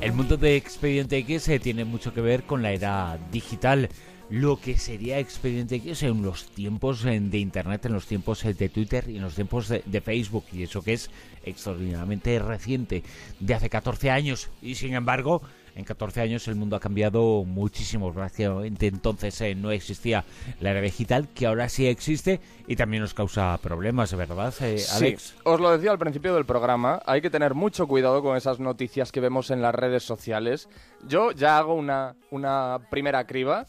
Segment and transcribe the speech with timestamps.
[0.00, 3.88] El mundo de Expediente X eh, tiene mucho que ver con la era digital.
[4.30, 8.54] Lo que sería Expediente X en los tiempos eh, de Internet, en los tiempos eh,
[8.54, 11.10] de Twitter y en los tiempos de, Facebook, y eso que es
[11.44, 13.02] extraordinariamente reciente,
[13.40, 15.42] de hace 14 años, y sin embargo
[15.74, 18.12] en 14 años el mundo ha cambiado muchísimo.
[18.12, 20.24] Prácticamente entonces eh, no existía
[20.60, 25.22] la era digital, que ahora sí existe y también nos causa problemas, ¿verdad, eh, Alex?
[25.22, 28.60] Sí, os lo decía al principio del programa, hay que tener mucho cuidado con esas
[28.60, 30.68] noticias que vemos en las redes sociales.
[31.06, 33.66] Yo ya hago una, una primera criba,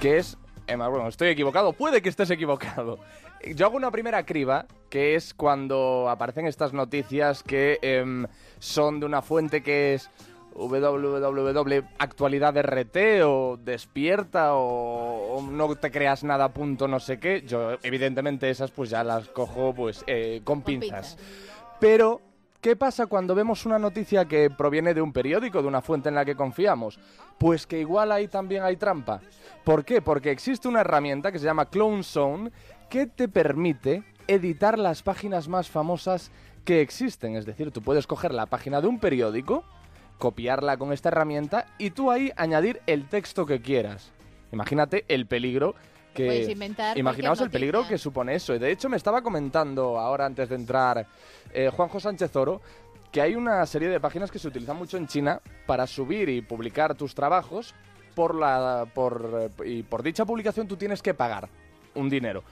[0.00, 0.36] que es...
[0.68, 2.98] Emma, bueno, estoy equivocado, puede que estés equivocado.
[3.54, 8.26] Yo hago una primera criba, que es cuando aparecen estas noticias que em,
[8.58, 10.10] son de una fuente que es
[10.56, 17.42] www actualidad RT o despierta o, o no te creas nada punto no sé qué.
[17.46, 21.18] Yo evidentemente esas pues ya las cojo pues eh, con, pinzas.
[21.80, 22.20] Pero
[22.66, 26.16] ¿Qué pasa cuando vemos una noticia que proviene de un periódico, de una fuente en
[26.16, 26.98] la que confiamos?
[27.38, 29.20] Pues que igual ahí también hay trampa.
[29.62, 30.02] ¿Por qué?
[30.02, 32.50] Porque existe una herramienta que se llama Clone Zone
[32.90, 36.32] que te permite editar las páginas más famosas
[36.64, 37.36] que existen.
[37.36, 39.62] Es decir, tú puedes coger la página de un periódico,
[40.18, 44.12] copiarla con esta herramienta y tú ahí añadir el texto que quieras.
[44.52, 45.74] Imagínate el peligro
[46.14, 46.44] que...
[46.44, 48.58] Inventar Imaginaos el peligro que supone eso.
[48.58, 51.06] De hecho me estaba comentando ahora antes de entrar
[51.52, 52.60] eh, Juanjo Sánchez Oro
[53.12, 56.42] que hay una serie de páginas que se utilizan mucho en China para subir y
[56.42, 57.74] publicar tus trabajos
[58.14, 61.48] por la por eh, y por dicha publicación tú tienes que pagar
[61.94, 62.42] un dinero.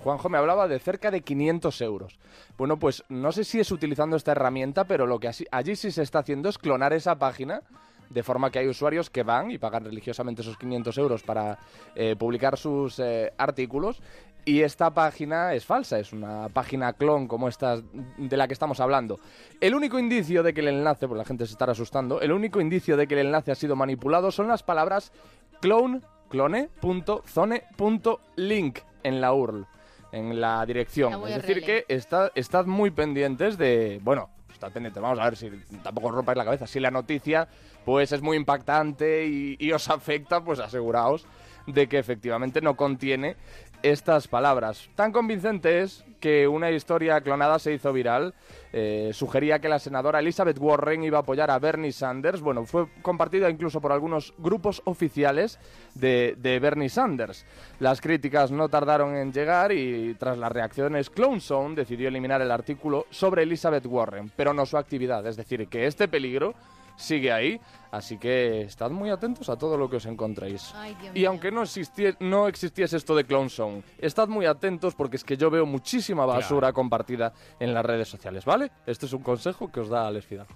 [0.00, 2.18] Juanjo me hablaba de cerca de 500 euros.
[2.56, 6.02] Bueno, pues no sé si es utilizando esta herramienta, pero lo que allí sí se
[6.02, 7.62] está haciendo es clonar esa página,
[8.08, 11.58] de forma que hay usuarios que van y pagan religiosamente esos 500 euros para
[11.94, 14.02] eh, publicar sus eh, artículos.
[14.44, 17.82] Y esta página es falsa, es una página clon como esta
[18.16, 19.20] de la que estamos hablando.
[19.60, 22.58] El único indicio de que el enlace, pues la gente se estará asustando, el único
[22.60, 25.12] indicio de que el enlace ha sido manipulado son las palabras
[25.60, 26.00] clone,
[26.30, 29.66] clone.zone.link en la URL,
[30.12, 31.20] en la dirección.
[31.22, 34.00] La Es decir, que está, estad muy pendientes de.
[34.02, 35.50] Bueno, estad pendientes, vamos a ver si
[35.82, 36.66] tampoco rompáis la cabeza.
[36.66, 37.48] Si la noticia
[37.84, 41.26] pues es muy impactante y, y os afecta, pues aseguraos
[41.66, 43.36] de que efectivamente no contiene
[43.82, 44.88] estas palabras.
[44.94, 48.34] Tan convincente es que una historia clonada se hizo viral.
[48.72, 52.40] Eh, sugería que la senadora Elizabeth Warren iba a apoyar a Bernie Sanders.
[52.40, 55.58] Bueno, fue compartida incluso por algunos grupos oficiales
[55.94, 57.46] de, de Bernie Sanders.
[57.80, 62.50] Las críticas no tardaron en llegar y tras las reacciones, Clone Zone decidió eliminar el
[62.50, 65.26] artículo sobre Elizabeth Warren, pero no su actividad.
[65.26, 66.54] Es decir, que este peligro
[66.96, 70.72] sigue ahí, así que estad muy atentos a todo lo que os encontréis.
[70.74, 71.30] Ay, Dios Y mío.
[71.30, 75.36] aunque no, existie- no existiese esto de Clone Zone, estad muy atentos porque es que
[75.36, 78.70] yo veo muchísima basura compartida en las redes sociales, ¿vale?
[78.86, 80.46] Este es un consejo que os da Alex Fidal.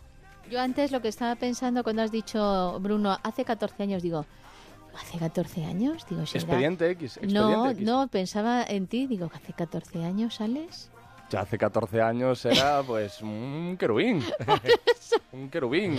[0.51, 4.27] Yo antes lo que estaba pensando cuando has dicho, Bruno, hace 14 años, digo,
[4.95, 6.05] ¿hace 14 años?
[6.09, 6.45] Digo, ¿será?
[6.45, 7.83] Expediente X, Expediente No, X.
[7.83, 10.91] no, pensaba en ti, digo, ¿hace 14 años sales?
[11.31, 14.23] Ya hace 14 años era pues un querubín.
[15.33, 15.97] un querubín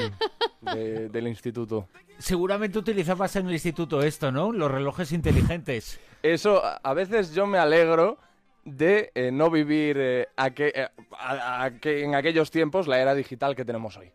[0.62, 1.88] de- del instituto.
[2.18, 4.52] Seguramente utilizabas en el instituto esto, ¿no?
[4.54, 6.00] Los relojes inteligentes.
[6.24, 8.18] Eso, a veces yo me alegro
[8.64, 10.88] de eh, no vivir eh, eh,
[11.20, 14.12] a- a- que en aquellos tiempos la era digital que tenemos hoy.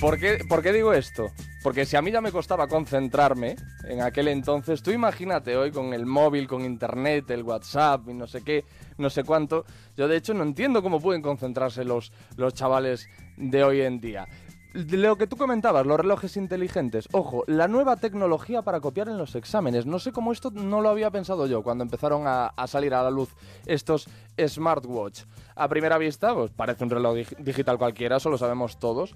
[0.00, 1.26] ¿Por qué, por qué digo esto?
[1.62, 5.92] Porque si a mí ya me costaba concentrarme en aquel entonces, tú imagínate hoy con
[5.92, 8.64] el móvil, con internet, el WhatsApp y no sé qué,
[8.96, 9.64] no sé cuánto.
[9.96, 14.26] Yo de hecho no entiendo cómo pueden concentrarse los, los chavales de hoy en día.
[14.72, 17.08] Lo que tú comentabas, los relojes inteligentes.
[17.10, 19.84] Ojo, la nueva tecnología para copiar en los exámenes.
[19.84, 23.10] No sé cómo esto no lo había pensado yo cuando empezaron a, salir a la
[23.10, 23.30] luz
[23.66, 24.08] estos
[24.38, 25.22] smartwatch.
[25.56, 29.12] A primera vista, pues parece un reloj dig- digital cualquiera, eso lo sabemos todos.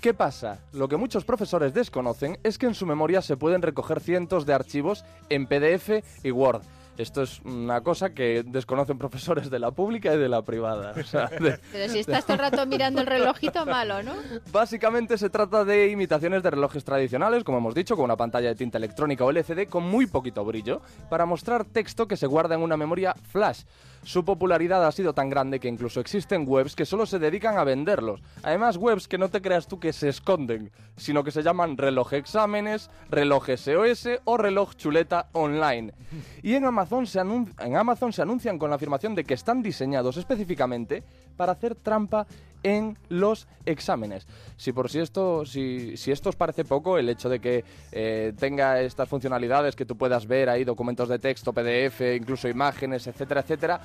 [0.00, 0.60] ¿Qué pasa?
[0.72, 4.52] Lo que muchos profesores desconocen es que en su memoria se pueden recoger cientos de
[4.52, 6.62] archivos en PDF y Word.
[6.96, 10.92] Esto es una cosa que desconocen profesores de la pública y de la privada.
[10.98, 14.12] O sea, de- Pero si estás todo el rato mirando el relojito, malo, ¿no?
[14.52, 18.54] Básicamente se trata de imitaciones de relojes tradicionales, como hemos dicho, con una pantalla de
[18.54, 22.62] tinta electrónica o LCD con muy poquito brillo, para mostrar texto que se guarda en
[22.62, 23.62] una memoria flash.
[24.04, 27.64] Su popularidad ha sido tan grande que incluso existen webs que solo se dedican a
[27.64, 28.20] venderlos.
[28.42, 32.12] Además, webs que no te creas tú que se esconden, sino que se llaman reloj
[32.12, 35.94] exámenes, reloj SOS o reloj chuleta online.
[36.42, 39.62] Y en Amazon, se anun- en Amazon se anuncian con la afirmación de que están
[39.62, 41.02] diseñados específicamente
[41.36, 42.26] para hacer trampa
[42.62, 44.26] en los exámenes.
[44.56, 48.32] Si por si esto, si, si esto os parece poco, el hecho de que eh,
[48.38, 53.40] tenga estas funcionalidades que tú puedas ver ahí, documentos de texto, PDF, incluso imágenes, etcétera,
[53.42, 53.80] etcétera,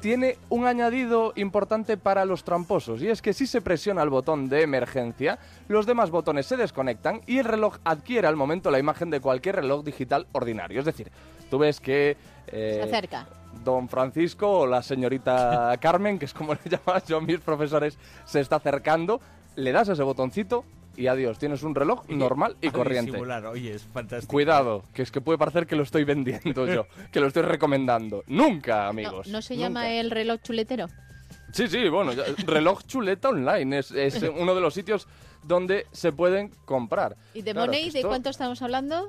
[0.00, 4.48] tiene un añadido importante para los tramposos y es que si se presiona el botón
[4.48, 9.10] de emergencia, los demás botones se desconectan y el reloj adquiere al momento la imagen
[9.10, 10.78] de cualquier reloj digital ordinario.
[10.80, 11.10] Es decir,
[11.50, 12.16] tú ves que...
[12.48, 13.26] Se eh, acerca.
[13.64, 17.98] Don Francisco o la señorita Carmen, que es como le llaman yo a mis profesores,
[18.24, 19.20] se está acercando,
[19.56, 20.64] le das ese botoncito
[20.98, 23.16] y adiós, tienes un reloj normal y corriente.
[23.16, 24.30] Oye, es fantástico.
[24.32, 28.24] Cuidado, que es que puede parecer que lo estoy vendiendo yo, que lo estoy recomendando.
[28.26, 29.28] Nunca, amigos.
[29.28, 29.68] ¿No se nunca.
[29.68, 30.86] llama el reloj chuletero?
[31.52, 35.06] Sí, sí, bueno, ya- reloj chuleta online es, es uno de los sitios
[35.44, 37.16] donde se pueden comprar.
[37.32, 39.08] ¿Y de Claro, de cuánto estamos hablando?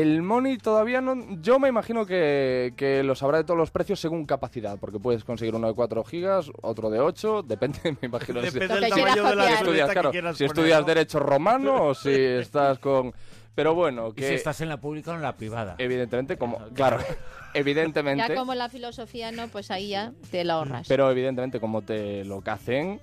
[0.00, 1.14] El Money todavía no.
[1.40, 5.22] Yo me imagino que, que lo sabrá de todos los precios según capacidad, porque puedes
[5.24, 8.40] conseguir uno de 4 gigas, otro de 8, depende, me imagino.
[8.42, 10.80] si- Depende del que quieras tamaño de la si estudias, que claro, si poner, estudias
[10.80, 10.86] ¿no?
[10.86, 13.12] derecho romano o si estás con.
[13.54, 15.76] Pero bueno, Y que si estás en la pública o en la privada.
[15.78, 16.58] evidentemente, como.
[16.74, 16.98] Claro,
[17.54, 18.26] evidentemente.
[18.28, 20.88] Ya como la filosofía no, pues ahí ya te la ahorras.
[20.88, 23.00] Pero evidentemente, como te lo hacen,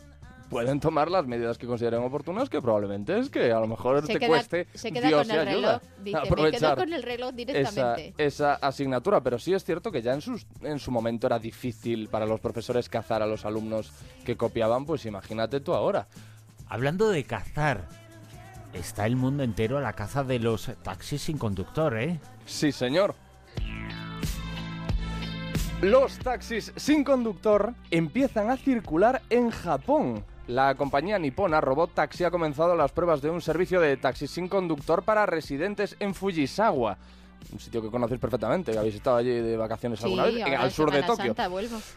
[0.51, 4.13] pueden tomar las medidas que consideren oportunas, que probablemente es que a lo mejor se
[4.13, 5.79] te queda, cueste se queda Dios con el ayuda.
[5.79, 5.81] reloj.
[5.81, 8.13] Dice, me quedo aprovechar con el reloj esa, directamente.
[8.17, 12.09] esa asignatura, pero sí es cierto que ya en, sus, en su momento era difícil
[12.09, 13.93] para los profesores cazar a los alumnos
[14.25, 16.07] que copiaban, pues imagínate tú ahora.
[16.67, 17.87] Hablando de cazar,
[18.73, 22.19] está el mundo entero a la caza de los taxis sin conductor, ¿eh?
[22.45, 23.15] Sí, señor.
[25.81, 30.25] Los taxis sin conductor empiezan a circular en Japón.
[30.51, 34.49] La compañía nipona Robot Taxi ha comenzado las pruebas de un servicio de taxis sin
[34.49, 36.97] conductor para residentes en Fujisawa.
[37.51, 40.61] Un sitio que conocéis perfectamente, que habéis estado allí de vacaciones Sí, alguna vez, ahora
[40.61, 41.35] al sur de Tokio.
[41.35, 41.49] Santa.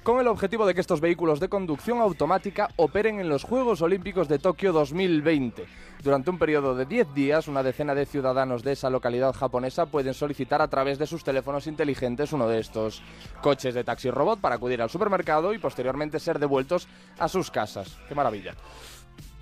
[0.02, 4.28] Con el objetivo de que estos vehículos de conducción automática operen en los Juegos Olímpicos
[4.28, 5.64] de Tokio 2020.
[6.02, 10.12] Durante un periodo de 10 días, una decena de ciudadanos de esa localidad japonesa pueden
[10.12, 13.02] solicitar a través de sus teléfonos inteligentes uno de estos
[13.40, 16.88] coches de taxi robot para acudir al supermercado y posteriormente ser devueltos
[17.18, 17.96] a sus casas.
[18.08, 18.54] ¡Qué maravilla!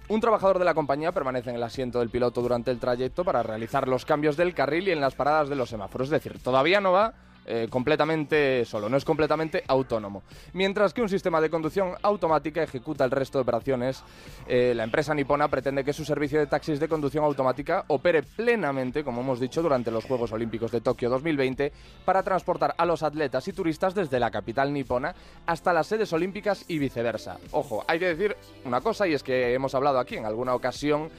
[0.09, 3.43] Un trabajador de la compañía permanece en el asiento del piloto durante el trayecto para
[3.43, 6.09] realizar los cambios del carril y en las paradas de los semáforos.
[6.09, 7.15] Es decir, todavía no va
[7.47, 10.23] eh, completamente solo, no es completamente autónomo.
[10.53, 14.03] Mientras que un sistema de conducción automática ejecuta el resto de operaciones,
[14.47, 19.03] eh, la empresa nipona pretende que su servicio de taxis de conducción automática opere plenamente,
[19.05, 21.73] como hemos dicho, durante los Juegos Olímpicos de Tokio 2020
[22.05, 25.15] para transportar a los atletas y turistas desde la capital nipona
[25.47, 27.39] hasta las sedes olímpicas y viceversa.
[27.51, 31.11] Ojo, hay que decir una cosa y es que hemos hablado aquí en alguna ocasión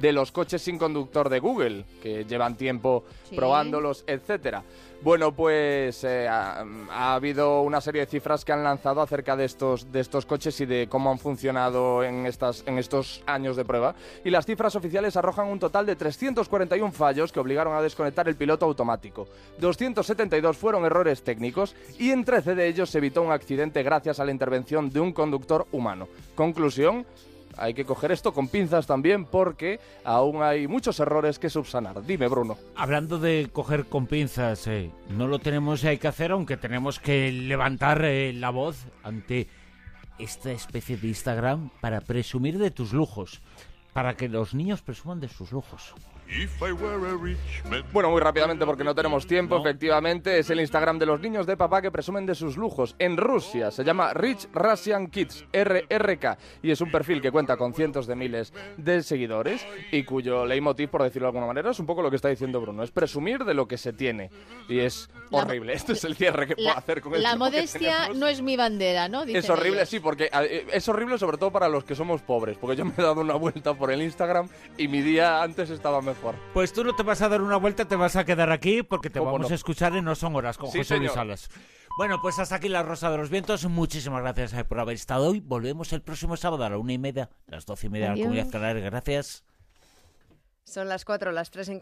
[0.00, 3.36] de los coches sin conductor de Google, que llevan tiempo Sí.
[3.36, 4.62] probándolos, etcétera.
[5.02, 5.71] Bueno, pues
[6.04, 10.00] eh, ha, ha habido una serie de cifras que han lanzado acerca de estos, de
[10.00, 13.94] estos coches y de cómo han funcionado en, estas, en estos años de prueba.
[14.24, 18.36] Y las cifras oficiales arrojan un total de 341 fallos que obligaron a desconectar el
[18.36, 19.28] piloto automático.
[19.58, 24.24] 272 fueron errores técnicos y en 13 de ellos se evitó un accidente gracias a
[24.24, 26.08] la intervención de un conductor humano.
[26.34, 27.06] Conclusión,
[27.56, 32.04] hay que coger esto con pinzas también porque aún hay muchos errores que subsanar.
[32.04, 32.56] Dime, Bruno.
[32.76, 37.32] Hablando de coger con pinzas, eh, no lo tenemos hay que hacer, aunque tenemos que
[37.32, 39.48] levantar eh, la voz ante
[40.18, 43.40] esta especie de Instagram para presumir de tus lujos,
[43.92, 45.94] para que los niños presuman de sus lujos.
[46.32, 47.84] If I were a rich man.
[47.92, 49.60] Bueno, muy rápidamente porque no tenemos tiempo, No.
[49.60, 52.94] efectivamente, es el Instagram de los niños de papá que presumen de sus lujos.
[52.98, 57.74] En Rusia se llama Rich Russian Kids, RRK, y es un perfil que cuenta con
[57.74, 61.86] cientos de miles de seguidores y cuyo leitmotiv, por decirlo de alguna manera, es un
[61.86, 64.30] poco lo que está diciendo Bruno, es presumir de lo que se tiene.
[64.68, 65.74] Y es La- horrible.
[65.74, 68.56] Este es el cierre que puedo La, hacer con el la modestia no es mi
[68.56, 69.24] bandera, ¿no?
[69.24, 69.88] Es horrible, ellos.
[69.90, 72.92] sí, porque eh, es horrible sobre todo para los que somos pobres, porque yo me
[72.96, 74.48] he dado una vuelta por el Instagram
[74.78, 76.21] y mi día antes estaba mejor.
[76.54, 79.10] Pues tú no te vas a dar una vuelta, te vas a quedar aquí porque
[79.10, 79.52] te ¿Cómo vamos no?
[79.52, 81.12] a escuchar en No Son Horas con Sí, José Luis.
[81.12, 81.48] Salas.
[81.98, 83.64] Bueno, pues hasta aquí la Rosa de los Vientos.
[83.66, 85.40] Muchísimas gracias eh, por haber estado hoy.
[85.40, 88.22] Volvemos el próximo sábado a la una y media, las doce y media de la.
[88.22, 88.82] Comunidad Canaria.
[88.84, 89.44] Gracias.
[90.64, 91.80] Son las cuatro, las tres en Canarias.